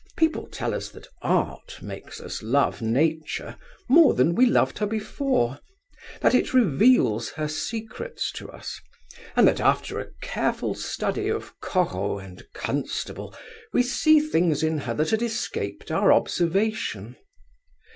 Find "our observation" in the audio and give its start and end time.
15.91-17.15